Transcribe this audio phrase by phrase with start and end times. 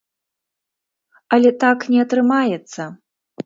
[1.37, 2.81] Але так не атрымаецца.